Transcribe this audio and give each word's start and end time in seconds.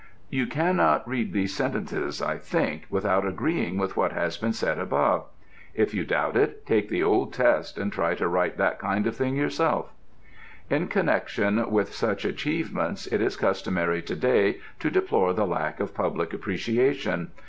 ŌĆØ 0.01 0.25
You 0.31 0.47
cannot 0.47 1.07
read 1.07 1.31
these 1.31 1.55
sentences, 1.55 2.23
I 2.23 2.39
think, 2.39 2.87
without 2.89 3.23
agreeing 3.23 3.77
with 3.77 3.95
what 3.95 4.13
has 4.13 4.35
been 4.35 4.51
said 4.51 4.79
above. 4.79 5.25
If 5.75 5.93
you 5.93 6.05
doubt 6.05 6.35
it, 6.35 6.65
take 6.65 6.89
the 6.89 7.03
old 7.03 7.33
test 7.33 7.77
and 7.77 7.91
try 7.93 8.15
to 8.15 8.27
write 8.27 8.57
that 8.57 8.79
kind 8.79 9.05
of 9.05 9.15
thing 9.15 9.35
yourself. 9.35 9.93
In 10.71 10.87
connection 10.87 11.69
with 11.69 11.93
such 11.93 12.25
achievements 12.25 13.05
it 13.05 13.21
is 13.21 13.37
customary 13.37 14.01
to 14.01 14.15
day 14.15 14.57
to 14.79 14.89
deplore 14.89 15.33
the 15.33 15.45
lack 15.45 15.79
of 15.79 15.93
public 15.93 16.33
appreciation. 16.33 17.29